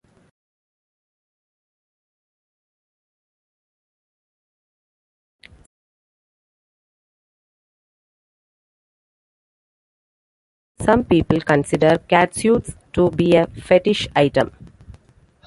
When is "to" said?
12.93-13.11